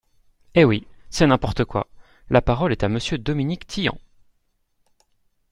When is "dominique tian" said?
3.19-3.99